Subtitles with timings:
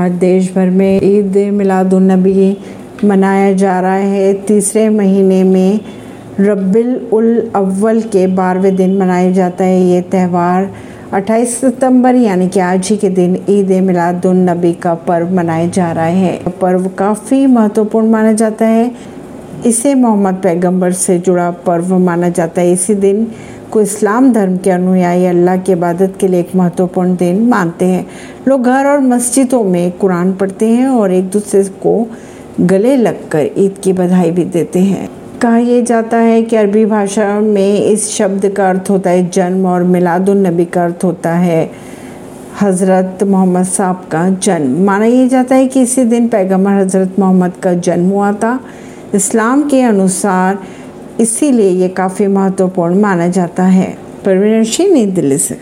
[0.00, 2.56] आज देश भर में ईद मिलादुलनबी
[3.04, 5.80] मनाया जा रहा है। तीसरे महीने में
[6.40, 10.70] रब्बिल उल अव्वल के बारहवें दिन मनाया जाता है। ये त्यौहार
[11.12, 16.04] 28 सितंबर, यानी कि आज ही के दिन ईद मिलादुलनबी का पर्व मनाया जा रहा
[16.04, 18.90] है। पर्व काफ़ी महत्वपूर्ण माना जाता है।
[19.66, 23.26] इसे मोहम्मद पैगंबर से जुड़ा पर्व माना जाता है। इसी दिन
[23.70, 28.06] को इस्लाम धर्म के अनुयायी अल्लाह की इबादत के लिए एक महत्वपूर्ण दिन मानते हैं।
[28.48, 32.06] लोग घर और मस्जिदों में कुरान पढ़ते हैं और एक दूसरे को
[32.60, 35.08] गले लगकर ईद की बधाई भी देते हैं।
[35.42, 39.66] कहा यह जाता है कि अरबी भाषा में इस शब्द का अर्थ होता है जन्म
[39.66, 41.70] और मिलादुलनबी का अर्थ होता है
[42.60, 47.52] हज़रत मोहम्मद साहब का जन्म। माना यह जाता है कि इसी दिन पैगंबर हज़रत मोहम्मद
[47.62, 48.58] का जन्म हुआ था।
[49.14, 50.58] इस्लाम के अनुसार
[51.20, 55.58] इसीलिए ये काफ़ी महत्वपूर्ण माना जाता है। परवीन सिंह नई दिल्ली से।